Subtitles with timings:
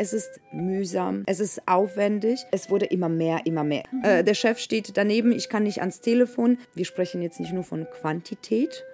[0.00, 3.82] Es ist mühsam, es ist aufwendig, es wurde immer mehr, immer mehr.
[4.04, 6.58] Äh, der Chef steht daneben, ich kann nicht ans Telefon.
[6.74, 8.84] Wir sprechen jetzt nicht nur von Quantität,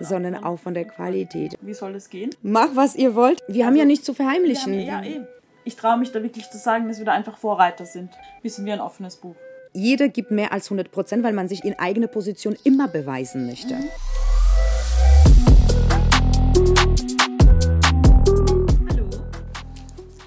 [0.00, 1.56] sondern auch von der Qualität.
[1.62, 2.30] Wie soll das gehen?
[2.42, 3.42] Mach, was ihr wollt.
[3.48, 4.74] Wir haben ja nichts zu verheimlichen.
[4.74, 5.26] Ja, ja, eben.
[5.64, 8.10] Ich traue mich da wirklich zu sagen, dass wir da einfach Vorreiter sind.
[8.42, 9.36] Wir sind wie ein offenes Buch.
[9.72, 13.76] Jeder gibt mehr als 100 Prozent, weil man sich in eigene Position immer beweisen möchte.
[13.76, 13.88] Hallo.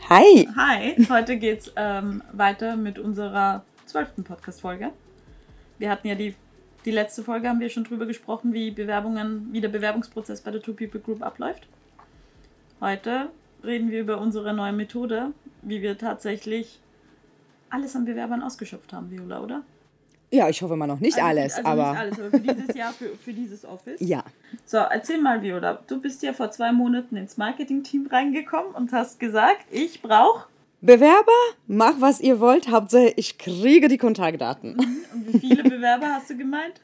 [0.10, 0.48] Hi!
[0.56, 4.92] Hi, heute geht's ähm, weiter mit unserer zwölften Podcast-Folge.
[5.80, 6.34] Wir hatten ja die,
[6.86, 10.62] die letzte Folge, haben wir schon drüber gesprochen, wie Bewerbungen, wie der Bewerbungsprozess bei der
[10.62, 11.68] Two People Group abläuft.
[12.80, 13.32] Heute
[13.66, 16.80] reden wir über unsere neue Methode, wie wir tatsächlich
[17.70, 19.64] alles an Bewerbern ausgeschöpft haben, Viola, oder?
[20.32, 22.76] Ja, ich hoffe mal noch nicht Also alles, also aber Nicht alles, aber für dieses
[22.76, 24.00] Jahr, für, für dieses Office.
[24.02, 24.24] ja.
[24.66, 25.80] So, erzähl mal, Viola.
[25.88, 30.48] Du bist ja vor zwei Monaten ins Marketing-Team reingekommen und hast gesagt, ich brauche.
[30.82, 31.32] Bewerber,
[31.68, 34.76] mach was ihr wollt, Hauptsache ich kriege die Kontaktdaten.
[35.14, 36.82] Und wie viele Bewerber hast du gemeint?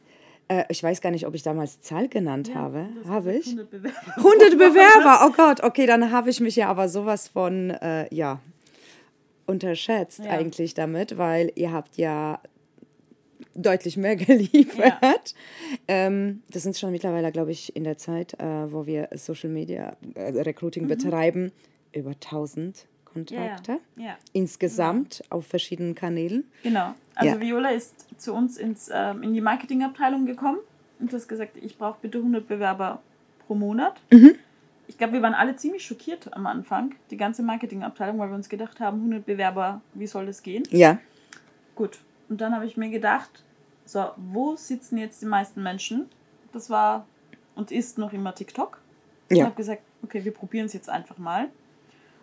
[0.48, 2.88] Äh, ich weiß gar nicht, ob ich damals Zahl genannt habe.
[3.04, 3.52] Hast Habe gesagt, ich?
[3.54, 4.18] 100 Bewerber.
[4.18, 8.40] 100 Bewerber, oh Gott, okay, dann habe ich mich ja aber sowas von, äh, ja,
[9.46, 10.32] unterschätzt Ja.
[10.32, 12.40] eigentlich damit, weil ihr habt ja
[13.56, 15.34] deutlich mehr geliefert.
[15.88, 19.96] Ähm, das sind schon mittlerweile, glaube ich, in der Zeit, äh, wo wir Social Media
[20.16, 21.52] äh, Recruiting betreiben,
[21.94, 23.80] über 1000 Kontakte.
[23.96, 24.18] Ja, ja.
[24.34, 26.46] Insgesamt auf verschiedenen Kanälen.
[26.64, 26.94] Genau.
[27.16, 27.42] Also Ja.
[27.42, 30.58] Viola ist zu uns ins, ähm, in die Marketingabteilung gekommen
[31.00, 33.02] und du hast gesagt, ich brauche bitte 100 Bewerber
[33.46, 34.02] pro Monat.
[34.12, 34.36] Mhm.
[34.88, 38.50] Ich glaube, wir waren alle ziemlich schockiert am Anfang, die ganze Marketingabteilung, weil wir uns
[38.50, 40.64] gedacht haben, 100 Bewerber, wie soll das gehen?
[40.72, 40.98] Ja,
[41.76, 42.00] Gut.
[42.34, 43.44] Und dann habe ich mir gedacht,
[43.86, 46.10] so, wo sitzen jetzt die meisten Menschen?
[46.52, 47.06] Das war
[47.54, 48.80] und ist noch immer TikTok.
[49.30, 49.46] Ich Ja.
[49.46, 51.50] habe gesagt, okay, wir probieren es jetzt einfach mal.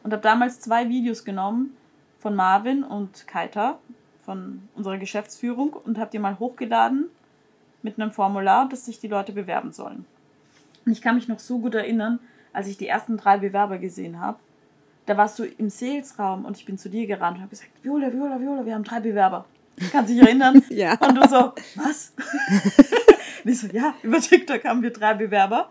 [0.03, 1.77] Und habe damals zwei Videos genommen
[2.19, 3.79] von Marvin und Kaita
[4.25, 7.09] von unserer Geschäftsführung und habe die mal hochgeladen
[7.83, 10.07] mit einem Formular, dass sich die Leute bewerben sollen.
[10.85, 12.19] Und ich kann mich noch so gut erinnern,
[12.53, 14.41] als ich die ersten drei Bewerber gesehen habe.
[15.07, 18.13] Da warst du im Salesraum und ich bin zu dir gerannt und habe gesagt, Viola,
[18.13, 19.45] Viola, Viola, wir haben drei Bewerber.
[19.93, 20.63] Kannst du dich erinnern?
[20.71, 20.95] Ja.
[21.01, 22.13] Und du so, was?
[23.45, 25.71] und ich so, ja, über TikTok haben wir drei Bewerber.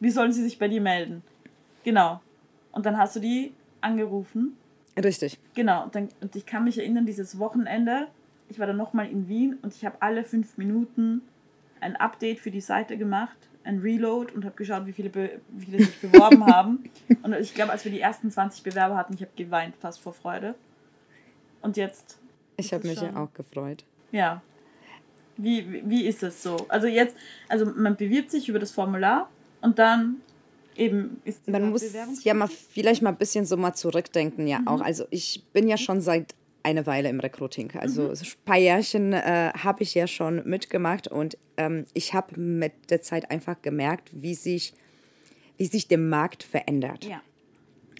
[0.00, 1.22] Wie sollen sie sich bei dir melden?
[1.84, 2.20] Genau.
[2.72, 4.56] Und dann hast du die angerufen.
[5.02, 5.38] richtig.
[5.54, 5.84] Genau.
[5.84, 8.08] Und, dann, und ich kann mich erinnern, dieses Wochenende,
[8.48, 11.22] ich war dann nochmal in Wien und ich habe alle fünf Minuten
[11.80, 15.10] ein Update für die Seite gemacht, ein Reload und habe geschaut, wie viele,
[15.48, 16.84] wie viele sich beworben haben.
[17.22, 20.12] Und ich glaube, als wir die ersten 20 Bewerber hatten, ich habe geweint fast vor
[20.12, 20.54] Freude.
[21.62, 22.18] Und jetzt,
[22.56, 23.84] Ich habe mich ja auch gefreut.
[24.12, 24.42] ja.
[25.36, 26.64] Wie, wie- ist es so?
[26.68, 27.16] Also jetzt,
[27.48, 29.28] also man bewirbt sich über das Formular
[29.62, 30.20] und dann
[30.76, 31.82] eben ist Man muss
[32.22, 34.80] ja mal vielleicht mal ein bisschen so mal zurückdenken, ja auch.
[34.80, 37.72] Also ich bin ja schon seit einer Weile im Recruiting.
[37.76, 42.72] Also ein paar Jährchen äh, habe ich ja schon mitgemacht und ähm, ich habe mit
[42.90, 44.72] der Zeit einfach gemerkt, wie sich,
[45.58, 47.06] wie sich der Markt verändert.
[47.06, 47.20] Ja.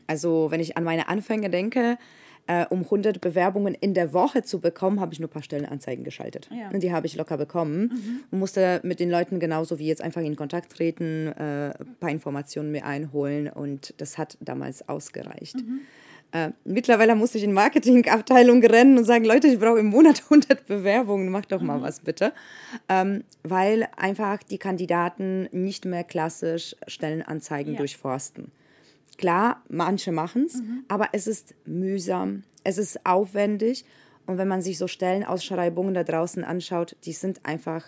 [0.06, 1.98] Also wenn ich an meine Anfänge denke,
[2.46, 6.04] äh, um 100 Bewerbungen in der Woche zu bekommen, habe ich nur ein paar Stellenanzeigen
[6.04, 6.48] geschaltet.
[6.52, 6.68] Ja.
[6.70, 10.20] Und die habe ich locker bekommen und musste mit den Leuten genauso wie jetzt einfach
[10.20, 15.56] in Kontakt treten, äh, ein paar Informationen mir einholen und das hat damals ausgereicht.
[16.32, 20.66] Äh, mittlerweile muss ich in Marketingabteilung rennen und sagen, Leute, ich brauche im Monat 100
[20.66, 22.32] Bewerbungen, macht doch mal was bitte.
[22.88, 27.78] Ähm, weil einfach die Kandidaten nicht mehr klassisch Stellenanzeigen Ja.
[27.78, 28.50] durchforsten.
[29.18, 33.84] Klar, manche machen es, aber es ist mühsam, es ist aufwendig.
[34.26, 37.84] Und wenn man sich so Stellenausschreibungen da draußen anschaut, die sind einfach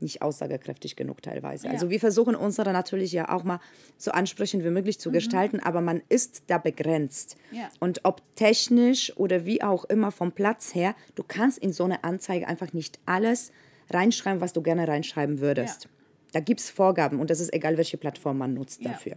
[0.00, 1.66] nicht aussagekräftig genug teilweise.
[1.66, 1.72] Ja.
[1.72, 3.60] Also wir versuchen unsere natürlich ja auch mal
[3.98, 7.36] so ansprechend wie möglich zu gestalten, aber man ist da begrenzt.
[7.50, 7.68] Ja.
[7.80, 12.04] Und ob technisch oder wie auch immer vom Platz her, du kannst in so eine
[12.04, 13.52] Anzeige einfach nicht alles
[13.90, 15.84] reinschreiben, was du gerne reinschreiben würdest.
[15.84, 15.90] Ja.
[16.32, 19.16] Da gibt es Vorgaben und das ist egal, welche Plattform man nutzt dafür.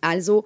[0.00, 0.44] Also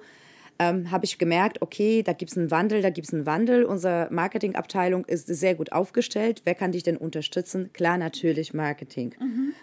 [0.57, 3.63] ähm, habe ich gemerkt, okay, da gibt es einen Wandel, da gibt es einen Wandel.
[3.65, 6.41] Unsere Marketingabteilung ist sehr gut aufgestellt.
[6.45, 7.71] Wer kann dich denn unterstützen?
[7.73, 9.13] Klar, natürlich Marketing.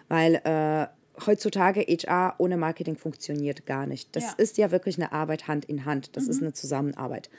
[0.09, 0.87] Weil äh,
[1.27, 4.15] heutzutage HR ohne Marketing funktioniert gar nicht.
[4.15, 4.33] Das Ja.
[4.37, 6.17] ist ja wirklich eine Arbeit Hand in Hand.
[6.17, 7.31] Das ist eine Zusammenarbeit.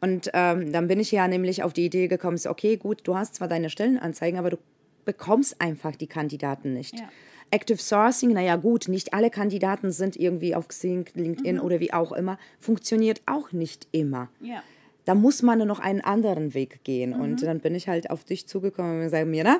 [0.00, 3.36] Und ähm, dann bin ich ja nämlich auf die Idee gekommen, okay, gut, du hast
[3.36, 4.58] zwar deine Stellenanzeigen, aber du
[5.04, 6.98] bekommst einfach die Kandidaten nicht.
[6.98, 7.08] Ja.
[7.50, 12.12] Active Sourcing, naja gut, nicht alle Kandidaten sind irgendwie auf Xing, LinkedIn oder wie auch
[12.12, 14.28] immer, funktioniert auch nicht immer.
[14.40, 14.62] Ja.
[15.04, 17.12] Da muss man noch einen anderen Weg gehen.
[17.12, 19.58] Und dann bin ich halt auf dich zugekommen und gesagt, Mira,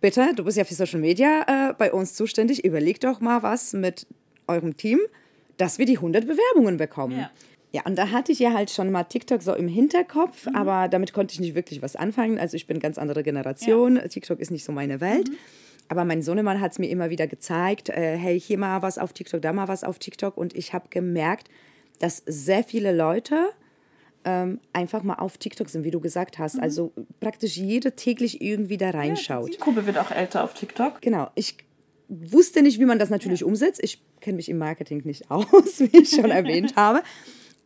[0.00, 3.74] bitte, du bist ja für Social Media äh, bei uns zuständig, überleg doch mal was
[3.74, 4.06] mit
[4.46, 4.98] eurem Team,
[5.56, 7.18] dass wir die 100 Bewerbungen bekommen.
[7.18, 7.30] Ja.
[7.74, 10.54] Ja, und da hatte ich ja halt schon mal TikTok so im Hinterkopf, mhm.
[10.54, 12.38] aber damit konnte ich nicht wirklich was anfangen.
[12.38, 13.96] Also ich bin ganz andere Generation.
[13.96, 14.06] Ja.
[14.06, 15.28] TikTok ist nicht so meine Welt.
[15.28, 15.36] Mhm.
[15.94, 19.12] Aber mein Sohnemann hat es mir immer wieder gezeigt, äh, hey, hier mal was auf
[19.12, 20.36] TikTok, da mal was auf TikTok.
[20.36, 21.48] Und ich habe gemerkt,
[22.00, 23.50] dass sehr viele Leute
[24.24, 26.56] ähm, einfach mal auf TikTok sind, wie du gesagt hast.
[26.56, 26.62] Mhm.
[26.62, 29.50] Also praktisch jeder täglich irgendwie da reinschaut.
[29.50, 31.00] Ja, die Gruppe wird auch älter auf TikTok.
[31.00, 31.30] Genau.
[31.36, 31.58] Ich
[32.08, 33.46] wusste nicht, wie man das natürlich ja.
[33.46, 33.80] umsetzt.
[33.84, 37.02] Ich kenne mich im Marketing nicht aus, wie ich schon erwähnt habe.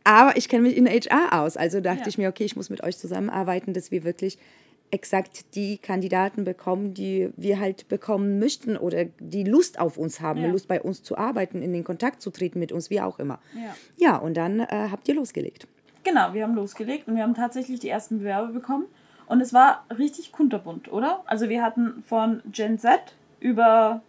[0.03, 1.57] Aber ich kenne mich in HR aus.
[1.57, 2.07] Also dachte ja.
[2.07, 4.37] ich mir, okay, ich muss mit euch zusammenarbeiten, dass wir wirklich
[4.91, 10.41] exakt die Kandidaten bekommen, die wir halt bekommen möchten oder die Lust auf uns haben,
[10.41, 10.47] ja.
[10.49, 13.39] Lust bei uns zu arbeiten, in den Kontakt zu treten mit uns, wie auch immer.
[13.53, 15.67] Ja, ja und dann äh, habt ihr losgelegt.
[16.03, 18.85] Genau, wir haben losgelegt und wir haben tatsächlich die ersten Bewerber bekommen.
[19.27, 21.21] Und es war richtig kunterbunt, oder?
[21.27, 22.99] Also wir hatten von Gen Z
[23.39, 24.01] über,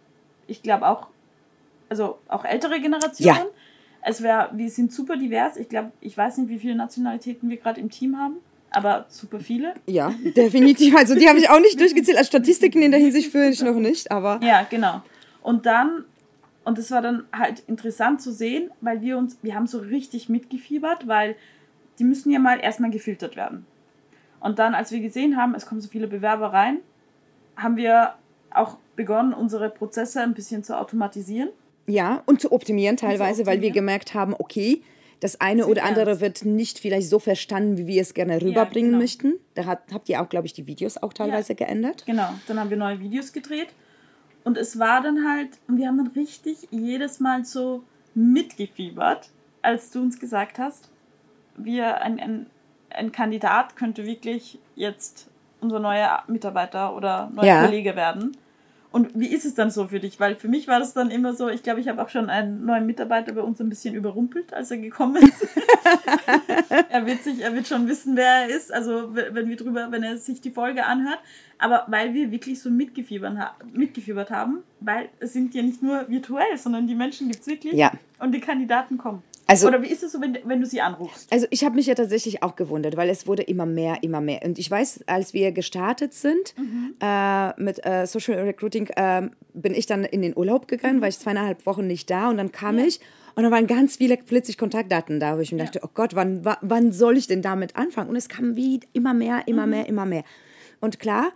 [0.47, 1.07] ich glaube auch,
[1.89, 3.37] also auch ältere Generationen.
[3.37, 3.45] Ja.
[4.03, 5.57] Es wär, wir sind super divers.
[5.57, 8.37] Ich glaube, ich weiß nicht, wie viele Nationalitäten wir gerade im Team haben,
[8.71, 9.73] aber super viele.
[9.85, 10.95] Ja, definitiv.
[10.95, 12.17] Also die habe ich auch nicht durchgezählt.
[12.17, 14.39] Als Statistiken in der Hinsicht führe ich noch nicht, aber.
[14.41, 15.01] Ja, genau.
[15.41, 16.05] Und dann,
[16.63, 20.29] und es war dann halt interessant zu sehen, weil wir uns, wir haben so richtig
[20.29, 21.35] mitgefiebert, weil
[21.99, 23.65] die müssen ja mal erstmal gefiltert werden.
[24.39, 26.79] Und dann, als wir gesehen haben, es kommen so viele Bewerber rein,
[27.55, 28.13] haben wir
[28.49, 31.49] auch begonnen, unsere Prozesse ein bisschen zu automatisieren.
[31.87, 33.47] Ja, und zu optimieren teilweise, zu optimieren.
[33.47, 34.81] weil wir gemerkt haben, okay,
[35.21, 38.97] das eine oder andere wird nicht vielleicht so verstanden, wie wir es gerne rüberbringen ja,
[38.97, 39.01] genau.
[39.03, 39.33] möchten.
[39.53, 41.57] Da hat, habt ihr auch, glaube ich, die Videos auch teilweise ja.
[41.57, 42.03] geändert.
[42.07, 43.67] Genau, dann haben wir neue Videos gedreht.
[44.43, 47.83] Und es war dann halt, und wir haben dann richtig jedes Mal so
[48.15, 49.29] mitgefiebert,
[49.61, 50.89] als du uns gesagt hast,
[51.55, 52.47] wir, ein, ein,
[52.89, 55.27] ein Kandidat könnte wirklich jetzt
[55.59, 57.65] unser neuer Mitarbeiter oder neuer ja.
[57.65, 58.35] Kollege werden.
[58.91, 60.19] Und wie ist es dann so für dich?
[60.19, 62.65] Weil für mich war das dann immer so, ich glaube, ich habe auch schon einen
[62.65, 65.47] neuen Mitarbeiter bei uns ein bisschen überrumpelt, als er gekommen ist.
[66.89, 70.03] er wird sich, er wird schon wissen, wer er ist, also wenn wir drüber, wenn
[70.03, 71.19] er sich die Folge anhört.
[71.57, 73.33] Aber weil wir wirklich so mitgefiebert,
[73.71, 77.73] mitgefiebert haben, weil es sind ja nicht nur virtuell, sondern die Menschen gibt es wirklich
[77.73, 77.91] ja.
[78.19, 79.23] und die Kandidaten kommen.
[79.47, 81.31] Also, Oder wie ist es so, wenn, wenn du sie anrufst?
[81.31, 84.41] Also ich habe mich ja tatsächlich auch gewundert, weil es wurde immer mehr, immer mehr.
[84.45, 86.95] Und ich weiß, als wir gestartet sind mhm.
[87.01, 91.01] äh, mit äh, Social Recruiting, äh, bin ich dann in den Urlaub gegangen, mhm.
[91.01, 92.85] war ich zweieinhalb Wochen nicht da und dann kam ja.
[92.85, 93.01] ich
[93.35, 95.65] und da waren ganz viele plötzlich Kontaktdaten da, wo ich mir ja.
[95.65, 98.09] dachte, oh Gott, wann, wann soll ich denn damit anfangen?
[98.09, 99.71] Und es kam wie immer mehr, immer mhm.
[99.71, 100.23] mehr, immer mehr.
[100.79, 101.31] Und klar,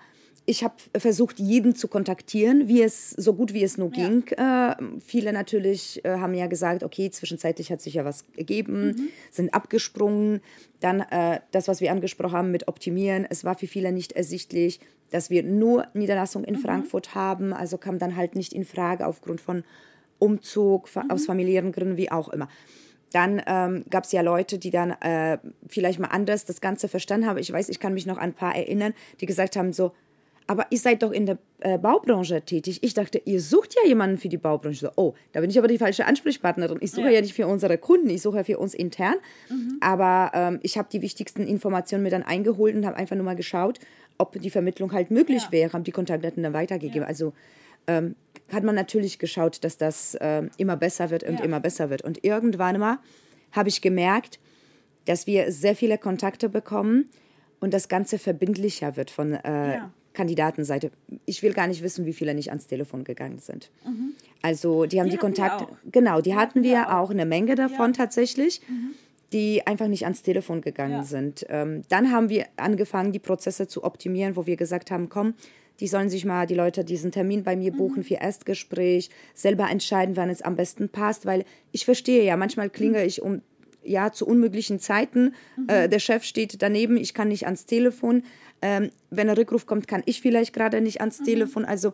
[0.48, 4.08] ich habe versucht, jeden zu kontaktieren, wie es so gut wie es nur ja.
[4.08, 4.28] ging.
[4.28, 9.10] Äh, viele natürlich äh, haben ja gesagt, okay, zwischenzeitlich hat sich ja was gegeben, mhm.
[9.32, 10.42] sind abgesprungen.
[10.82, 14.80] Dann äh, das, was wir angesprochen haben mit Optimieren, es war für viele nicht ersichtlich,
[15.10, 16.60] dass wir nur Niederlassung in mhm.
[16.60, 17.52] Frankfurt haben.
[17.52, 19.64] Also kam dann halt nicht in Frage aufgrund von
[20.20, 21.10] Umzug, mhm.
[21.10, 22.50] aus familiären Gründen, wie auch immer.
[23.12, 25.38] Dann ähm, gab es ja Leute, die dann äh,
[25.68, 27.40] vielleicht mal anders das Ganze verstanden haben.
[27.40, 29.94] Ich weiß, ich kann mich noch an ein paar erinnern, die gesagt haben so,
[30.48, 32.80] aber ihr seid doch in der äh, Baubranche tätig.
[32.84, 34.80] Ich dachte, ihr sucht ja jemanden für die Baubranche.
[34.80, 36.78] So, oh, da bin ich aber die falsche Ansprechpartnerin.
[36.82, 39.16] Ich suche ja, ja nicht für unsere Kunden, ich suche ja für uns intern.
[39.50, 39.78] Mhm.
[39.82, 43.36] Aber ähm, ich habe die wichtigsten Informationen mir dann eingeholt und habe einfach nur mal
[43.36, 43.80] geschaut,
[44.18, 45.52] ob die Vermittlung halt möglich ja.
[45.52, 47.02] wäre, haben die Kontaktdaten dann weitergegeben.
[47.02, 47.08] Ja.
[47.08, 47.34] Also
[47.88, 48.16] ähm,
[48.52, 52.04] hat man natürlich geschaut, dass das äh, immer besser wird und immer besser wird.
[52.04, 53.00] Und irgendwann mal
[53.52, 54.40] habe ich gemerkt,
[55.06, 57.10] dass wir sehr viele Kontakte bekommen
[57.60, 59.80] und das Ganze verbindlicher wird von äh,
[60.16, 60.92] Kandidatenseite.
[61.26, 63.70] Ich will gar nicht wissen, wie viele nicht ans Telefon gegangen sind.
[63.86, 64.14] Mhm.
[64.42, 67.06] Also die haben die, die Kontakte, genau, die, die hatten wir auch.
[67.06, 67.10] auch.
[67.12, 67.98] eine Menge davon ja.
[67.98, 68.62] tatsächlich.
[68.68, 68.96] Mhm.
[69.34, 71.04] die einfach nicht ans Telefon gegangen ja.
[71.04, 71.46] sind.
[71.50, 75.34] Ähm, dann haben wir angefangen, die Prozesse zu optimieren, wo wir gesagt haben, komm,
[75.80, 78.04] die sollen sich mal, die Leute, diesen Termin bei mir buchen mhm.
[78.04, 83.00] für Erstgespräch, selber entscheiden, wann es am besten passt, weil ich verstehe ja, manchmal klinge
[83.00, 83.06] mhm.
[83.06, 83.42] ich um
[83.86, 85.34] ja zu unmöglichen Zeiten.
[85.58, 85.70] Mhm.
[85.70, 88.24] Äh, der Chef steht daneben, ich kann nicht ans Telefon.
[88.62, 91.26] Ähm, wenn ein Rückruf kommt, kann ich vielleicht gerade nicht ans mhm.
[91.26, 91.66] Telefon.
[91.66, 91.94] Also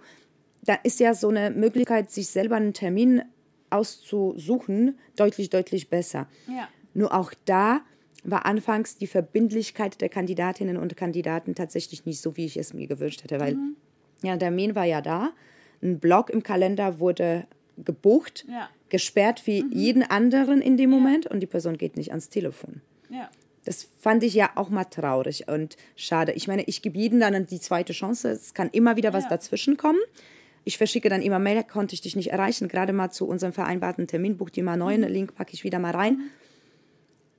[0.64, 3.24] da ist ja so eine Möglichkeit, sich selber einen Termin
[3.70, 6.28] auszusuchen, deutlich, deutlich besser.
[6.48, 6.68] Ja.
[6.94, 7.82] Nur auch da
[8.24, 12.88] war anfangs die Verbindlichkeit der Kandidatinnen und Kandidaten tatsächlich nicht so, wie ich es mir
[12.88, 13.76] gewünscht hätte, weil mhm.
[14.22, 15.32] ja, der Termin war ja da,
[15.82, 18.70] ein Block im Kalender wurde gebucht, ja.
[18.92, 19.72] Gesperrt wie mhm.
[19.72, 22.82] jeden anderen in dem Moment und die Person geht nicht ans Telefon.
[23.10, 23.30] Ja.
[23.66, 26.32] Das fand ich ja auch mal traurig und schade.
[26.34, 28.30] Ich meine, ich gebe jedem dann die zweite Chance.
[28.30, 29.30] Es kann immer wieder was ja.
[29.30, 30.00] dazwischen kommen.
[30.64, 32.68] Ich verschicke dann immer Mail, konnte ich dich nicht erreichen.
[32.68, 35.08] Gerade mal zu unserem vereinbarten Termin, buch dir mal neuen, mhm.
[35.08, 36.14] Link packe ich wieder mal rein.
[36.14, 36.30] Mhm.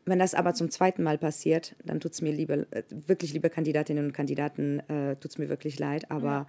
[0.05, 3.51] Wenn das aber zum zweiten Mal passiert, dann tut es mir liebe, äh, wirklich liebe
[3.51, 6.11] Kandidatinnen und Kandidaten, äh, tut es mir wirklich leid.
[6.11, 6.47] Aber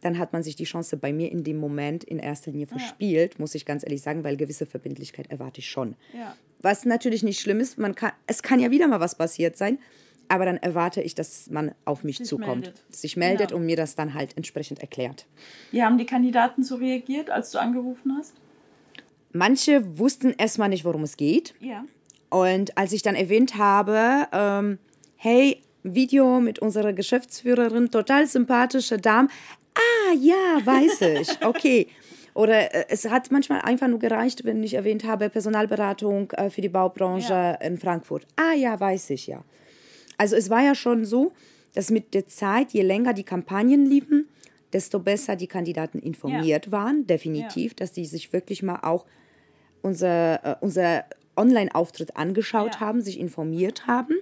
[0.00, 3.38] dann hat man sich die Chance bei mir in dem Moment in erster Linie verspielt,
[3.38, 5.94] muss ich ganz ehrlich sagen, weil gewisse Verbindlichkeit erwarte ich schon.
[6.16, 6.34] Ja.
[6.62, 9.78] Was natürlich nicht schlimm ist, man kann, es kann ja wieder mal was passiert sein,
[10.28, 12.82] aber dann erwarte ich, dass man auf mich Sich zukommt, meldet.
[12.94, 13.60] sich meldet Genau.
[13.60, 15.26] und mir das dann halt entsprechend erklärt.
[15.72, 18.34] Wie haben die Kandidaten so reagiert, als du angerufen hast?
[19.32, 21.54] Manche wussten erstmal nicht, worum es geht.
[21.60, 21.84] Ja.
[22.30, 24.78] Und als ich dann erwähnt habe, ähm,
[25.16, 29.28] hey, Video mit unserer Geschäftsführerin, total sympathische Dame.
[30.18, 31.28] Ja, weiß ich.
[31.44, 31.88] Okay.
[32.34, 36.60] Oder äh, es hat manchmal einfach nur gereicht, wenn ich erwähnt habe, Personalberatung äh, für
[36.60, 37.54] die Baubranche Ja.
[37.54, 38.26] in Frankfurt.
[38.36, 39.42] Ah, ja, weiß ich ja.
[40.16, 41.32] Also es war ja schon so,
[41.74, 44.28] dass mit der Zeit, je länger die Kampagnen liefen,
[44.72, 49.06] desto besser die Kandidaten informiert waren, definitiv, dass die sich wirklich mal auch
[49.82, 51.04] unser, äh, unser
[51.36, 52.80] Online-Auftritt angeschaut Ja.
[52.80, 54.14] haben, sich informiert haben.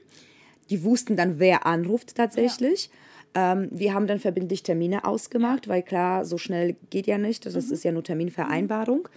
[0.70, 2.90] Die wussten dann, wer anruft tatsächlich.
[3.34, 7.46] Ähm, wir haben dann verbindlich Termine ausgemacht, weil klar, so schnell geht ja nicht.
[7.46, 9.08] Das ist ja nur Terminvereinbarung.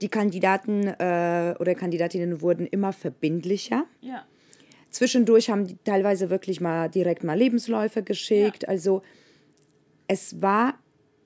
[0.00, 3.84] Die Kandidaten äh, oder Kandidatinnen wurden immer verbindlicher.
[4.00, 4.24] Ja.
[4.90, 8.68] Zwischendurch haben die teilweise wirklich mal direkt mal Lebensläufe geschickt.
[8.68, 9.02] Also
[10.08, 10.74] es war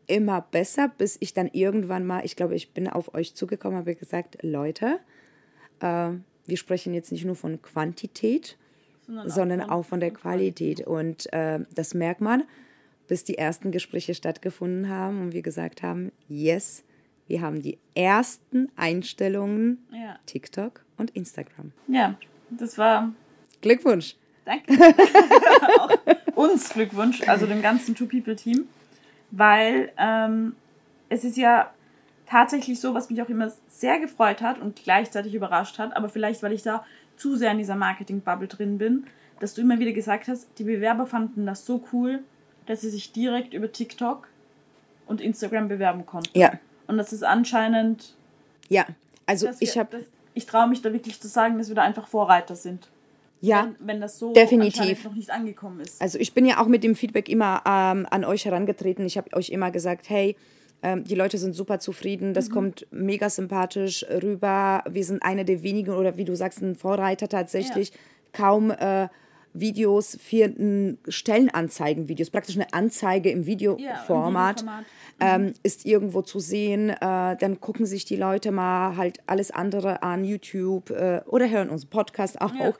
[0.06, 3.94] immer besser, bis ich dann irgendwann mal, ich glaube, ich bin auf euch zugekommen, habe
[3.94, 5.00] gesagt, Leute,
[5.80, 6.10] äh,
[6.46, 8.56] wir sprechen jetzt nicht nur von Quantität,
[9.06, 10.86] Sondern, auch von der Qualität.
[10.86, 12.42] Und äh, das merkt man,
[13.08, 16.82] bis die ersten Gespräche stattgefunden haben und wir gesagt haben, yes,
[17.28, 20.18] wir haben die ersten Einstellungen Ja.
[20.26, 21.72] TikTok und Instagram.
[21.88, 22.14] ja,
[22.50, 23.12] das war.
[23.60, 24.16] Glückwunsch.
[24.44, 24.72] Danke.
[26.36, 28.66] uns Glückwunsch, also dem ganzen Two-People-Team.
[29.32, 30.54] Weil ähm,
[31.08, 31.72] es ist ja
[32.26, 36.42] tatsächlich so, was mich auch immer sehr gefreut hat und gleichzeitig überrascht hat, aber vielleicht,
[36.42, 36.84] weil ich da
[37.16, 39.06] zu sehr in dieser Marketing-Bubble drin bin,
[39.40, 42.20] dass du immer wieder gesagt hast, die Bewerber fanden das so cool,
[42.66, 44.28] dass sie sich direkt über TikTok
[45.06, 46.36] und Instagram bewerben konnten.
[46.38, 46.52] Ja,
[46.86, 48.14] Und das ist anscheinend
[48.68, 48.86] ja.
[49.26, 50.04] Also ich habe,
[50.34, 52.88] ich traue mich da wirklich zu sagen, dass wir da einfach Vorreiter sind.
[53.40, 55.04] ja, Wenn, wenn das so definitiv.
[55.04, 56.00] noch nicht angekommen ist.
[56.00, 59.04] Also ich bin ja auch mit dem Feedback immer ähm, an euch herangetreten.
[59.04, 60.36] Ich habe euch immer gesagt, hey,
[60.82, 64.84] ähm, die Leute sind super zufrieden, das kommt mega sympathisch rüber.
[64.88, 67.92] Wir sind eine der wenigen oder wie du sagst, ein Vorreiter tatsächlich.
[68.32, 69.08] Kaum äh,
[69.60, 74.62] Videos für ein Stellenanzeigen-Videos, praktisch eine Anzeige im Videoformat.
[74.62, 74.84] Videoformat.
[75.20, 76.90] ähm, ist irgendwo zu sehen.
[76.90, 81.70] Äh, dann gucken sich die Leute mal halt alles andere an YouTube äh, oder hören
[81.70, 82.52] unseren Podcast auch.
[82.54, 82.74] Ja.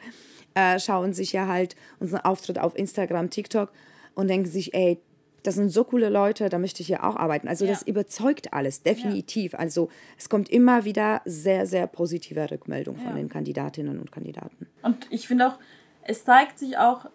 [0.55, 3.73] Äh, schauen sich ja halt unseren Auftritt auf Instagram, TikTok
[4.15, 4.99] und denken sich, ey,
[5.47, 7.49] das sind so coole Leute, da möchte ich ja auch arbeiten.
[7.49, 7.71] Also Ja.
[7.71, 9.55] das überzeugt alles, definitiv.
[9.55, 9.89] Also
[10.19, 13.15] es kommt immer wieder sehr, sehr positive Rückmeldung von Ja.
[13.17, 14.67] den Kandidatinnen und Kandidaten.
[14.83, 15.59] Und ich finde auch,
[16.03, 17.07] es zeigt sich auch,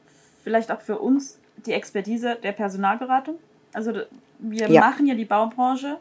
[0.44, 3.36] vielleicht auch für uns, die Expertise der Personalberatung.
[3.74, 3.94] Also
[4.40, 4.80] wir Ja.
[4.82, 5.98] machen ja die Baubranche.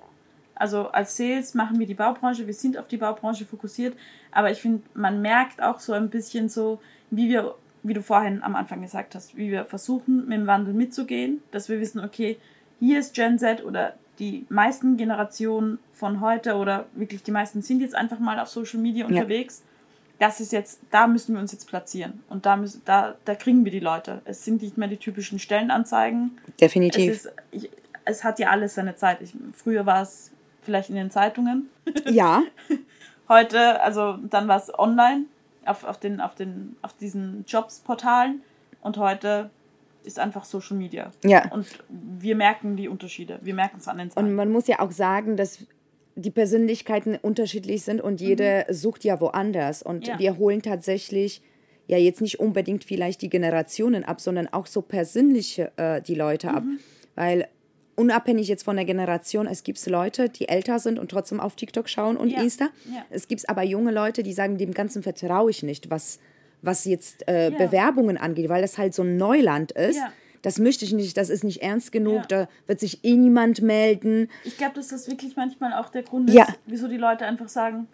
[0.54, 3.96] Also als Sales machen wir die Baubranche, wir sind auf die Baubranche fokussiert,
[4.30, 8.42] aber ich finde, man merkt auch so ein bisschen so, wie wir, wie du vorhin
[8.42, 12.38] am Anfang gesagt hast, wie wir versuchen, mit dem Wandel mitzugehen, dass wir wissen, okay,
[12.78, 17.80] hier ist Gen Z oder die meisten Generationen von heute oder wirklich die meisten sind
[17.80, 19.62] jetzt einfach mal auf Social Media unterwegs
[20.20, 22.22] das ist jetzt, da müssen wir uns jetzt platzieren.
[22.28, 24.20] Und da, müssen, da, da kriegen wir die Leute.
[24.26, 26.38] Es sind nicht mehr die typischen Stellenanzeigen.
[26.46, 27.10] Es, Definitiv.
[27.10, 27.70] ist, ich,
[28.04, 29.22] es hat ja alles seine Zeit.
[29.22, 31.70] Ich, früher war es vielleicht in den Zeitungen.
[32.04, 32.42] ja,
[33.28, 35.24] Heute, also dann war es online
[35.66, 38.42] auf, auf, den, auf, den, auf diesen Jobsportalen.
[38.82, 39.50] Und heute
[40.04, 41.10] ist einfach Social Media.
[41.24, 41.50] ja.
[41.52, 43.38] Und wir merken die Unterschiede.
[43.42, 44.34] Wir merken es an den Und Zahlen.
[44.34, 45.58] man muss ja auch sagen, dass
[46.16, 49.82] die Persönlichkeiten unterschiedlich sind und jede sucht ja woanders.
[49.82, 50.18] Und Ja.
[50.18, 51.42] wir holen tatsächlich
[51.86, 56.50] ja jetzt nicht unbedingt vielleicht die Generationen ab, sondern auch so persönliche äh, die Leute
[56.50, 56.62] ab.
[57.14, 57.46] Weil
[58.00, 61.88] unabhängig jetzt von der Generation, es gibt Leute, die älter sind und trotzdem auf TikTok
[61.88, 62.40] schauen und Ja.
[62.42, 62.68] Insta.
[62.92, 63.04] Ja.
[63.10, 66.18] Es gibt aber junge Leute, die sagen, dem Ganzen vertraue ich nicht, was,
[66.62, 67.58] was jetzt äh, Ja.
[67.58, 70.00] Bewerbungen angeht, weil das halt so ein Neuland ist.
[70.42, 74.30] Das möchte ich nicht, das ist nicht ernst genug, da wird sich eh niemand melden.
[74.44, 76.44] Ich glaube, dass das wirklich manchmal auch der Grund Ja.
[76.44, 77.86] ist, wieso die Leute einfach sagen,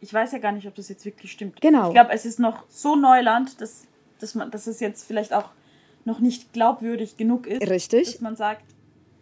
[0.00, 1.60] ich weiß ja gar nicht, ob das jetzt wirklich stimmt.
[1.60, 1.88] Genau.
[1.88, 3.86] Ich glaube, es ist noch so Neuland, dass,
[4.20, 5.50] dass, man, dass es jetzt vielleicht auch
[6.04, 8.04] noch nicht glaubwürdig genug ist, Richtig.
[8.12, 8.62] dass man sagt,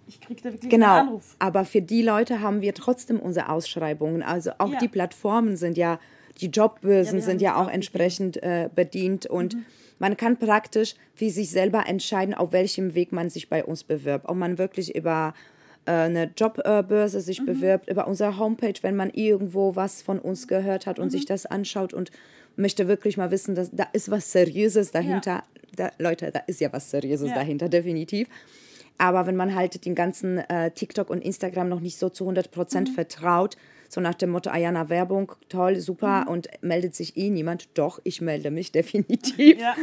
[0.08, 0.86] ich kriege da wirklich Genau.
[0.98, 1.36] einen Anruf.
[1.38, 4.22] Aber für die Leute haben wir trotzdem unsere Ausschreibungen.
[4.22, 4.78] Also auch Ja.
[4.78, 6.00] die Plattformen sind ja,
[6.40, 9.64] die Jobbörsen Ja, sind ja auch entsprechend äh, bedient und Mhm.
[9.98, 14.28] man kann praktisch für sich selber entscheiden, auf welchem Weg man sich bei uns bewirbt.
[14.28, 15.34] Ob man wirklich über
[15.86, 17.22] äh, eine Jobbörse Mhm.
[17.22, 21.10] sich bewirbt, über unsere Homepage, wenn man irgendwo was von uns gehört hat und Mhm.
[21.10, 22.10] sich das anschaut und
[22.56, 25.44] möchte wirklich mal wissen, dass da ist was Seriöses dahinter.
[25.76, 27.34] Da, Leute, da ist ja was Seriöses Ja.
[27.36, 28.28] dahinter, definitiv.
[28.98, 32.50] Aber wenn man halt den ganzen äh, TikTok und Instagram noch nicht so zu 100
[32.50, 32.94] Prozent mhm.
[32.94, 33.56] vertraut,
[33.88, 36.28] so nach dem Motto, Ayana Werbung, toll, super, mhm.
[36.28, 37.68] und meldet sich eh niemand.
[37.78, 39.58] Doch, ich melde mich definitiv.
[39.58, 39.74] Ja.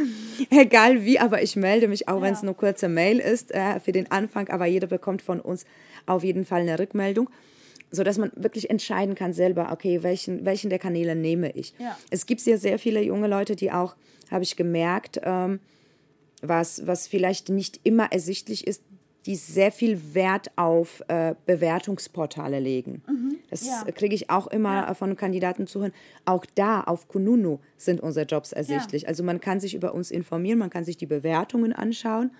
[0.50, 2.22] Egal wie, aber ich melde mich, auch ja.
[2.22, 5.64] wenn es nur kurze Mail ist äh, für den Anfang, aber jeder bekommt von uns
[6.04, 7.28] auf jeden Fall eine Rückmeldung
[7.90, 11.72] sodass man wirklich entscheiden kann selber, okay, welchen, welchen der Kanäle nehme ich.
[11.78, 11.96] Ja.
[12.10, 13.94] Es gibt ja sehr viele junge Leute, die auch,
[14.30, 15.60] habe ich gemerkt, ähm,
[16.42, 18.82] was, was vielleicht nicht immer ersichtlich ist,
[19.26, 23.02] die sehr viel Wert auf äh, Bewertungsportale legen.
[23.08, 23.84] Mhm, das ja.
[23.92, 24.94] kriege ich auch immer ja.
[24.94, 25.92] von Kandidaten zu hören.
[26.24, 29.02] Auch da auf Kununu sind unsere Jobs ersichtlich.
[29.02, 29.08] Ja.
[29.08, 32.30] Also man kann sich über uns informieren, man kann sich die Bewertungen anschauen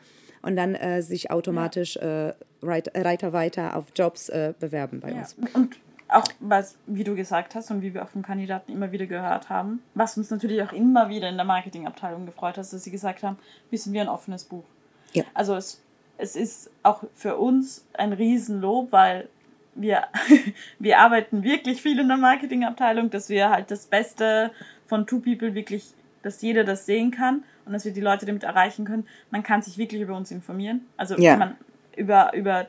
[0.43, 5.37] und dann äh, sich automatisch äh, Reiter weiter auf Jobs äh, bewerben bei uns.
[5.55, 5.77] Und
[6.09, 9.51] auch was, wie du gesagt hast und wie wir auch von Kandidaten immer wieder gehört
[9.51, 13.25] haben, was uns natürlich auch immer wieder in der Marketingabteilung gefreut hat, dass sie gesagt
[13.25, 13.39] haben,
[13.71, 14.65] wir sind wie ein offenes Buch.
[15.13, 15.25] Ja.
[15.35, 15.83] Also es
[16.19, 19.29] es ist auch für uns ein Riesenlob, weil
[19.75, 20.05] wir,
[20.79, 24.51] wir arbeiten wirklich viel in der Marketingabteilung, dass wir halt das Beste
[24.87, 25.85] von Two People wirklich,
[26.23, 29.07] dass jeder das sehen kann und dass wir die Leute damit erreichen können.
[29.31, 30.87] Man kann sich wirklich über uns informieren.
[30.97, 31.37] Also ja.
[31.37, 31.57] man
[31.97, 32.67] über, über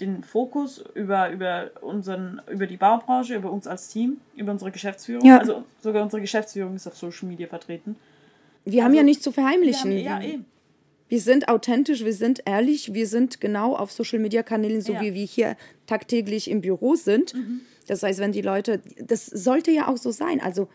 [0.00, 5.24] den Fokus, über, über, unseren, über die Baubranche, über uns als Team, über unsere Geschäftsführung.
[5.24, 5.38] Ja.
[5.38, 7.96] Also sogar unsere Geschäftsführung ist auf Social Media vertreten.
[8.64, 9.90] Wir also, haben ja nichts zu verheimlichen.
[9.90, 10.46] Haben, ja, eben
[11.08, 15.02] wir sind authentisch, wir sind ehrlich, wir sind genau auf Social Media Kanälen, so ja.
[15.02, 15.56] wie wir hier
[15.86, 17.34] tagtäglich im Büro sind.
[17.34, 17.60] Mhm.
[17.86, 20.40] Das heißt, wenn die Leute, das sollte ja auch so sein.
[20.40, 20.68] Also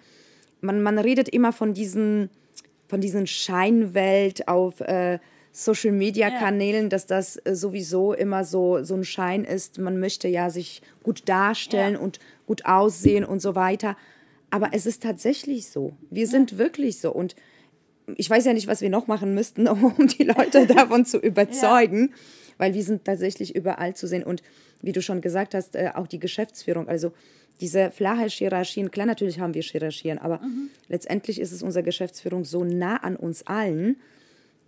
[0.61, 2.29] man, man redet immer von diesen,
[2.87, 5.19] von diesen Scheinwelt auf äh,
[5.51, 6.89] Social Media Kanälen, ja.
[6.89, 9.79] dass das äh, sowieso immer so, so ein Schein ist.
[9.79, 11.99] Man möchte ja sich gut darstellen ja.
[11.99, 13.97] und gut aussehen und so weiter.
[14.51, 15.93] Aber es ist tatsächlich so.
[16.09, 17.11] Wir sind wirklich so.
[17.11, 17.35] Und
[18.17, 22.09] ich weiß ja nicht, was wir noch machen müssten, um die Leute davon zu überzeugen,
[22.11, 22.17] ja.
[22.57, 24.23] weil wir sind tatsächlich überall zu sehen.
[24.23, 24.43] Und
[24.81, 27.11] wie du schon gesagt hast, äh, auch die Geschäftsführung, also
[27.61, 30.69] diese flache Hierarchien, klar, natürlich haben wir Hierarchien, aber mhm.
[30.87, 33.97] letztendlich ist es unsere Geschäftsführung so nah an uns allen,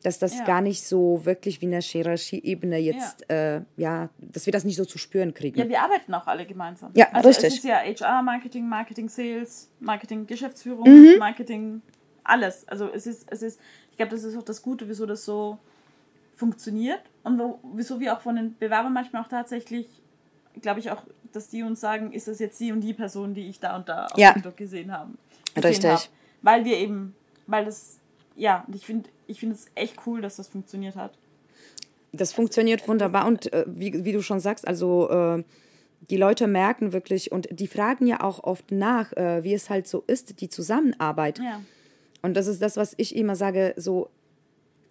[0.04, 0.46] dass das ja.
[0.46, 3.58] gar nicht so wirklich wie eine Hierarchieebene jetzt, ja.
[3.58, 5.60] Äh, ja, dass wir das nicht so zu spüren kriegen.
[5.60, 6.92] Ja, wir arbeiten auch alle gemeinsam.
[6.96, 7.48] Ja, also richtig.
[7.48, 11.20] Es ist ja HR, Marketing, Marketing, Sales, Marketing, Geschäftsführung, mhm.
[11.20, 11.82] Marketing,
[12.24, 12.68] alles.
[12.68, 13.60] Also es ist, es ist,
[13.92, 15.58] ich glaube, das ist auch das Gute, wieso das so
[16.36, 19.88] funktioniert und wo, wieso wir auch von den Bewerbern manchmal auch tatsächlich,
[20.62, 23.48] glaube ich auch, dass die uns sagen, ist das jetzt die und die Person, die
[23.48, 24.34] ich da und da auf ja.
[24.34, 25.12] TikTok gesehen habe.
[25.56, 25.90] Richtig.
[25.90, 26.10] Hab.
[26.42, 27.16] Weil wir eben,
[27.48, 28.00] weil das,
[28.36, 31.14] ja, ich finde ich finde es echt cool, dass das funktioniert hat.
[32.12, 35.44] Das funktioniert wunderbar und äh, wie, wie du schon sagst, also äh,
[36.10, 39.88] die Leute merken wirklich und die fragen ja auch oft nach, äh, wie es halt
[39.88, 41.40] so ist, die Zusammenarbeit.
[41.40, 41.62] Ja.
[42.22, 44.10] Und das ist das, was ich immer sage, so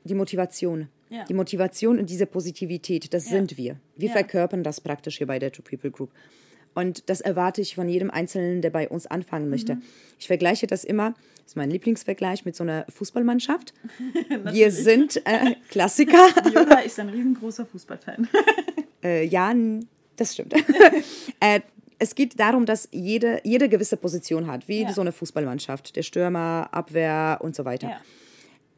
[0.05, 0.88] die Motivation.
[1.09, 1.25] Ja.
[1.25, 3.33] Die Motivation und diese Positivität, das ja.
[3.33, 3.77] sind wir.
[3.97, 4.14] Wir ja.
[4.14, 6.11] verkörpern das praktisch hier bei der Two People Group.
[6.75, 9.77] Und das erwarte ich von jedem Einzelnen, der bei uns anfangen möchte.
[9.77, 9.83] Mhm.
[10.19, 13.75] Ich vergleiche das immer, das ist mein Lieblingsvergleich mit so einer Fußballmannschaft.
[14.53, 16.12] wir sind äh, Klassiker.
[16.45, 18.29] Viola ist ein riesengroßer Fußballfan.
[19.03, 19.53] äh, ja,
[20.16, 20.55] das stimmt.
[21.40, 21.61] äh,
[22.01, 24.93] es geht darum, dass jede, jede gewisse Position hat, wie ja.
[24.93, 27.91] so eine Fußballmannschaft, der Stürmer, Abwehr und so weiter.
[27.91, 28.01] Ja.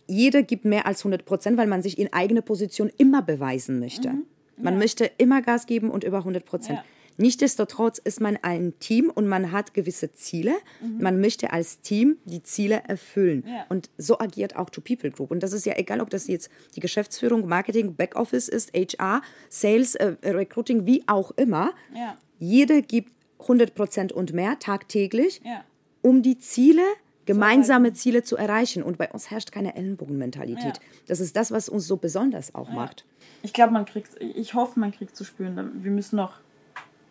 [0.09, 4.11] Jede gibt mehr als 100 Prozent, weil man sich in eigene Position immer beweisen möchte.
[4.11, 4.27] Mhm.
[4.57, 6.81] Man möchte immer Gas geben und über 100 Prozent.
[7.23, 10.55] Nichtsdestotrotz ist man ein Team und man hat gewisse Ziele.
[10.81, 11.01] Mhm.
[11.01, 13.45] Man möchte als Team die Ziele erfüllen.
[13.47, 13.65] Ja.
[13.69, 15.31] Und so agiert auch Two People Group.
[15.31, 19.95] Und das ist ja egal, ob das jetzt die Geschäftsführung, Marketing, Backoffice ist, HR, Sales,
[19.95, 21.71] äh, Recruiting, wie auch immer.
[21.95, 22.17] Ja.
[22.41, 25.63] Jede gibt 100 Prozent und mehr tagtäglich, ja.
[26.01, 26.83] um die Ziele,
[27.25, 28.83] gemeinsame Ziele zu erreichen.
[28.83, 30.79] Und bei uns herrscht keine Ellenbogenmentalität.
[30.79, 30.83] Ja.
[31.07, 32.75] Das ist das, was uns so besonders auch ja.
[32.75, 33.05] macht.
[33.45, 35.85] Ich glaube, man kriegt, ich hoffe, man kriegt zu spüren.
[35.85, 36.41] Wir müssen noch,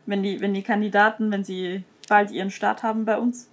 [0.06, 3.50] wenn die, wenn die Kandidaten, wenn sie bald ihren Start haben bei uns,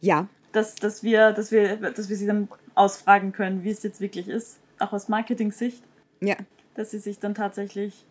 [0.00, 0.28] ja.
[0.52, 4.28] dass, dass, wir, dass, wir, dass wir sie dann ausfragen können, wie es jetzt wirklich
[4.28, 5.82] ist, auch aus Marketing-Sicht.
[6.20, 6.36] Ja.
[6.74, 8.04] Dass sie sich dann tatsächlich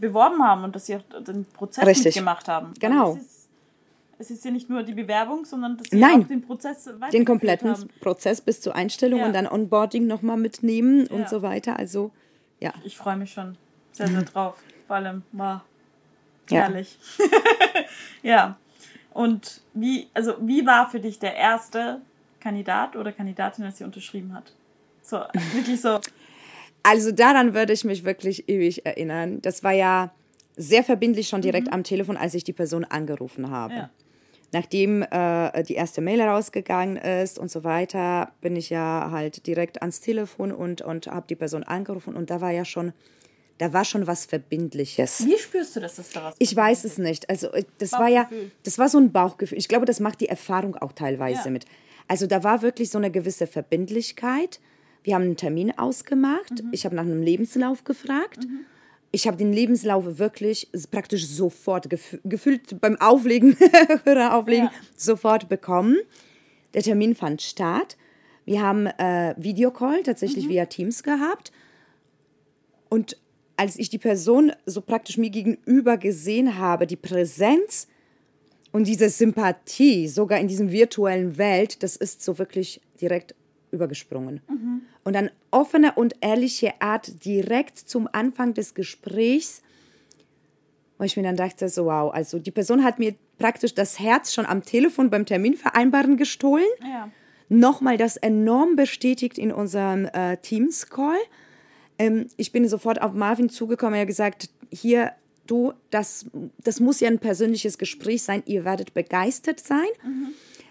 [0.00, 2.16] beworben haben und dass sie auch den Prozess Richtig.
[2.16, 2.72] mitgemacht haben.
[2.78, 3.14] Genau.
[3.14, 3.48] Es ist,
[4.18, 6.22] es ist, ja nicht nur die Bewerbung, sondern dass sie Nein.
[6.22, 7.88] auch den Prozess Den kompletten haben.
[8.00, 9.26] Prozess bis zur Einstellung ja.
[9.26, 11.16] und dann Onboarding nochmal mitnehmen ja.
[11.16, 11.78] und so weiter.
[11.78, 12.10] Also,
[12.60, 12.72] ja.
[12.84, 13.56] Ich freue mich schon
[13.92, 14.62] sehr, sehr drauf.
[14.86, 15.64] Vor allem war
[16.50, 16.98] herrlich.
[17.18, 17.26] Ja.
[18.22, 18.58] ja.
[19.12, 22.00] Und wie, also wie war für dich der erste
[22.40, 24.52] Kandidat oder Kandidatin, als sie unterschrieben hat?
[25.02, 25.18] So,
[25.52, 26.00] wirklich so.
[26.82, 29.40] Also daran würde ich mich wirklich ewig erinnern.
[29.42, 30.12] Das war ja
[30.56, 31.74] sehr verbindlich schon direkt mhm.
[31.74, 33.74] am Telefon, als ich die Person angerufen habe.
[33.74, 33.90] Ja.
[34.52, 39.80] Nachdem äh, die erste Mail rausgegangen ist und so weiter, bin ich ja halt direkt
[39.80, 42.92] ans Telefon und, und habe die Person angerufen und da war ja schon
[43.58, 45.24] da war schon was Verbindliches.
[45.24, 47.28] Wie spürst du, dass das da was Ich weiß es nicht.
[47.30, 48.28] Also äh, das war ja,
[48.64, 49.58] das war so ein Bauchgefühl.
[49.58, 51.50] Ich glaube, das macht die Erfahrung auch teilweise Ja.
[51.50, 51.64] mit.
[52.08, 54.60] Also da war wirklich so eine gewisse Verbindlichkeit.
[55.04, 56.62] Wir haben einen Termin ausgemacht.
[56.62, 56.68] Mhm.
[56.72, 58.40] Ich habe nach einem Lebenslauf gefragt.
[59.12, 63.56] Ich habe den Lebenslauf wirklich praktisch sofort gef gefühlt beim Auflegen,
[64.04, 64.72] Hörer auflegen, Ja.
[64.96, 65.98] sofort bekommen.
[66.74, 67.96] Der Termin fand statt.
[68.44, 71.52] Wir haben äh, Videocall tatsächlich via Teams gehabt.
[72.88, 73.16] Und
[73.62, 77.86] als ich die Person so praktisch mir gegenüber gesehen habe, die Präsenz
[78.72, 83.36] und diese Sympathie, sogar in diesem virtuellen Welt, das ist so wirklich direkt
[83.70, 84.40] übergesprungen.
[85.04, 89.62] Und dann offene und ehrliche Art direkt zum Anfang des Gesprächs,
[90.98, 94.34] wo ich mir dann dachte, so wow, also die Person hat mir praktisch das Herz
[94.34, 97.08] schon am Telefon beim Terminvereinbaren gestohlen Ja.
[97.48, 101.18] nochmal das enorm bestätigt in unserem äh, Teams-Call.
[101.98, 103.94] Ähm, ich bin sofort auf Marvin zugekommen.
[103.94, 105.12] Er hat gesagt, hier,
[105.46, 106.26] du, das,
[106.62, 108.42] das muss ja ein persönliches Gespräch sein.
[108.46, 109.86] Ihr werdet begeistert sein.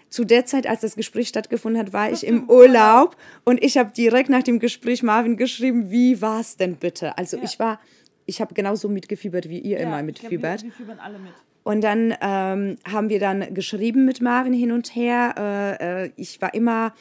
[0.08, 3.92] Zu der Zeit, als das Gespräch stattgefunden hat, war ich im Urlaub und ich habe
[3.92, 7.16] direkt nach dem Gespräch Marvin geschrieben, wie war es denn bitte?
[7.16, 7.44] Also Ja.
[7.44, 7.80] ich war,
[8.26, 10.62] ich habe genauso mitgefiebert, wie ihr immer ich glaub, mitfiebert.
[10.64, 11.32] Wir, wir alle mit.
[11.64, 15.78] Und dann ähm, haben wir dann geschrieben mit Marvin hin und her.
[15.80, 16.92] Äh, äh, ich war immer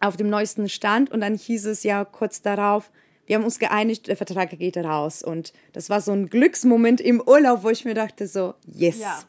[0.00, 2.90] auf dem neuesten Stand und dann hieß es ja kurz darauf,
[3.28, 5.22] wir haben uns geeinigt, der Vertrag geht raus.
[5.22, 8.98] Und das war so ein Glücksmoment im Urlaub, wo ich mir dachte so, yes.
[8.98, 9.20] Ja.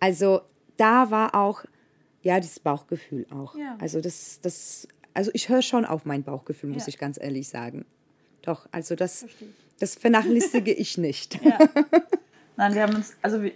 [0.00, 0.40] Also
[0.76, 1.64] da war auch,
[2.22, 3.56] ja, dieses Bauchgefühl auch.
[3.56, 3.76] Ja.
[3.80, 6.88] Also das, das, also ich höre schon auf mein Bauchgefühl, muss Ja.
[6.88, 7.84] ich ganz ehrlich sagen.
[8.42, 9.48] Doch, also das, Verstehe
[9.80, 11.40] das vernachlässige ich nicht.
[12.56, 13.52] Nein, wir haben uns, also wir,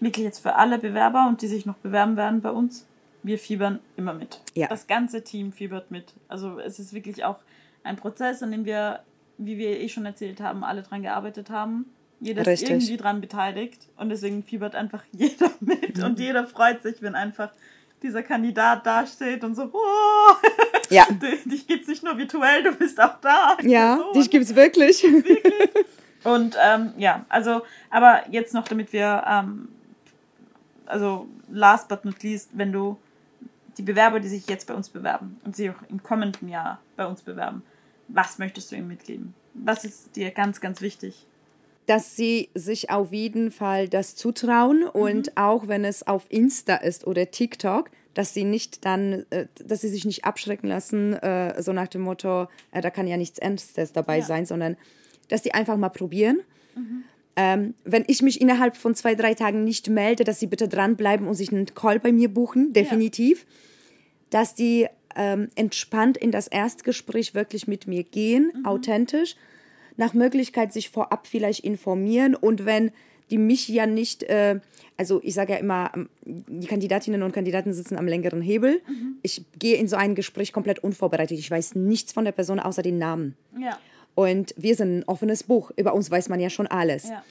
[0.00, 2.86] wirklich jetzt für alle Bewerber und die sich noch bewerben werden bei uns,
[3.22, 4.40] wir fiebern immer mit.
[4.54, 4.66] Ja.
[4.66, 6.12] Das ganze Team fiebert mit.
[6.26, 7.36] Also es ist wirklich auch
[7.82, 9.00] ein Prozess, an dem wir,
[9.38, 11.86] wie wir eh schon erzählt haben, alle dran gearbeitet haben.
[12.20, 12.70] Jeder ist Richtig.
[12.70, 16.04] irgendwie dran beteiligt und deswegen fiebert einfach jeder mit Mhm.
[16.04, 17.50] und jeder freut sich, wenn einfach
[18.02, 20.34] dieser Kandidat dasteht und so, oh,
[20.90, 21.06] Ja.
[21.44, 23.56] dich gibt's nicht nur virtuell, du bist auch da.
[23.62, 24.12] Ja, Person.
[24.14, 25.04] dich gibt's wirklich.
[26.24, 29.68] Und ähm, ja, also, aber jetzt noch, damit wir, ähm,
[30.86, 32.98] also last but not least, wenn du
[33.80, 37.06] die Bewerber, die sich jetzt bei uns bewerben und sich auch im kommenden Jahr bei
[37.06, 37.62] uns bewerben,
[38.08, 39.32] was möchtest du ihnen mitgeben?
[39.54, 41.26] Was ist dir ganz, ganz wichtig?
[41.86, 47.04] dass sie sich auf jeden Fall das zutrauen und auch wenn es auf Insta ist
[47.04, 51.72] oder TikTok, dass sie nicht dann, äh, dass sie sich nicht abschrecken lassen, äh, so
[51.72, 54.24] nach dem Motto, äh, da kann ja nichts Ernstes dabei Ja.
[54.24, 54.76] sein, sondern
[55.28, 56.42] dass die einfach mal probieren.
[57.34, 61.26] Ähm, wenn ich mich innerhalb von zwei, drei Tagen nicht melde, dass sie bitte dranbleiben
[61.26, 63.46] und sich einen Call bei mir buchen, definitiv.
[64.30, 69.36] Dass die ähm, entspannt in das Erstgespräch wirklich mit mir gehen, authentisch
[69.96, 72.90] nach Möglichkeit sich vorab vielleicht informieren und wenn
[73.30, 74.60] die mich ja nicht, äh,
[74.96, 78.82] also ich sage ja immer, ähm, die Kandidatinnen und Kandidaten sitzen am längeren Hebel.
[79.22, 81.38] Ich gehe in so ein Gespräch komplett unvorbereitet.
[81.38, 83.36] Ich weiß nichts von der Person außer den Namen.
[83.58, 83.78] Ja.
[84.14, 85.70] Und wir sind ein offenes Buch.
[85.76, 87.08] Über uns weiß man ja schon alles.
[87.08, 87.22] Ja.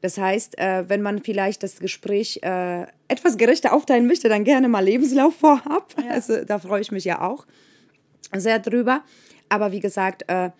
[0.00, 4.68] Das heißt, äh, wenn man vielleicht das Gespräch äh, etwas gerechter aufteilen möchte, dann gerne
[4.68, 5.94] mal Lebenslauf vorab.
[6.02, 6.10] Ja.
[6.14, 7.46] Also da freue ich mich ja auch
[8.34, 9.02] sehr drüber.
[9.48, 10.50] Aber wie gesagt, äh,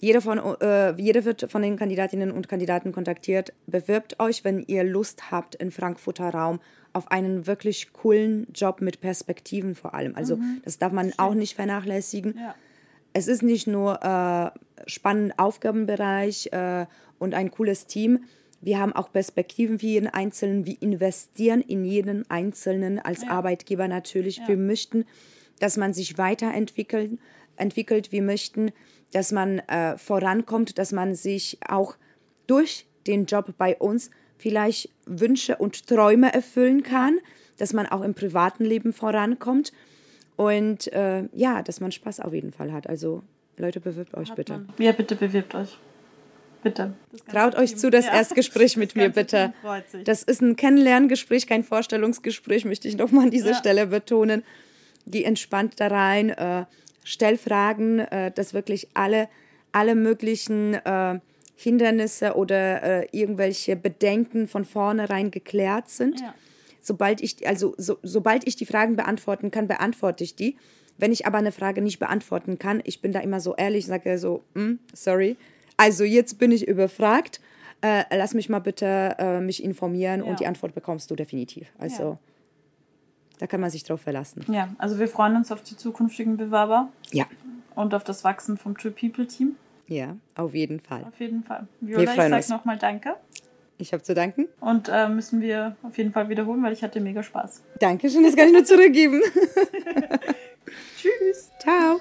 [0.00, 3.52] jeder, von, äh, jeder wird von den Kandidatinnen und Kandidaten kontaktiert.
[3.66, 6.60] Bewirbt euch, wenn ihr Lust habt, im Frankfurter Raum
[6.92, 10.14] auf einen wirklich coolen Job mit Perspektiven vor allem.
[10.16, 12.54] Also das darf man auch nicht vernachlässigen Ja.
[13.14, 14.50] es ist nicht nur äh,
[14.90, 16.86] spannender Aufgabenbereich äh,
[17.18, 18.24] und ein cooles Team.
[18.64, 20.64] Wir haben auch Perspektiven für jeden Einzelnen.
[20.66, 24.40] Wir investieren in jeden Einzelnen als Arbeitgeber natürlich.
[24.46, 25.04] Wir möchten,
[25.58, 27.18] dass man sich weiterentwickelt.
[27.56, 28.12] Entwickelt.
[28.12, 28.70] Wir möchten,
[29.12, 31.96] dass man äh, vorankommt, dass man sich auch
[32.46, 37.18] durch den Job bei uns vielleicht Wünsche und Träume erfüllen kann,
[37.58, 39.72] dass man auch im privaten Leben vorankommt.
[40.36, 42.86] Und äh, ja, dass man Spaß auf jeden Fall hat.
[42.88, 43.22] Also
[43.56, 44.52] Leute, bewirbt euch bitte.
[44.54, 45.76] Man- Ja, bitte bewirbt euch.
[46.62, 46.94] Bitte.
[47.30, 48.14] Traut euch zu, das Ja.
[48.14, 49.52] Erstgespräch mit Das mir bitte.
[50.04, 53.56] Das ist ein Kennenlerngespräch, kein Vorstellungsgespräch, möchte ich nochmal an dieser Ja.
[53.56, 54.44] Stelle betonen.
[55.06, 56.64] Geh entspannt da rein, äh,
[57.04, 59.28] stell Fragen, äh, dass wirklich alle,
[59.72, 61.18] alle möglichen äh,
[61.56, 66.20] Hindernisse oder äh, irgendwelche Bedenken von vornherein geklärt sind.
[66.20, 66.34] Ja.
[66.80, 70.56] Sobald ich, also so, sobald ich die Fragen beantworten kann, beantworte ich die.
[70.98, 74.18] Wenn ich aber eine Frage nicht beantworten kann, ich bin da immer so ehrlich, sage
[74.18, 75.36] so, "Mm, sorry.
[75.82, 77.40] Also jetzt bin ich überfragt.
[77.80, 80.26] Äh, lass mich mal bitte äh, mich informieren Ja.
[80.30, 81.66] und die Antwort bekommst du definitiv.
[81.78, 82.18] Also Ja.
[83.40, 84.44] da kann man sich drauf verlassen.
[84.48, 87.24] ja, also wir freuen uns auf die zukünftigen Bewerber Ja,
[87.74, 89.56] und auf das Wachsen vom True People Team.
[89.88, 91.02] Ja, auf jeden Fall.
[91.04, 91.66] Auf jeden Fall.
[91.80, 93.16] Viola, ich sag nochmal Danke.
[93.78, 94.46] Ich habe zu danken.
[94.60, 97.62] Und äh, müssen wir auf jeden Fall wiederholen, weil ich hatte mega Spaß.
[97.80, 99.20] Dankeschön, das kann ich nur zurückgeben.
[100.98, 101.50] Tschüss.
[101.60, 101.98] Ciao.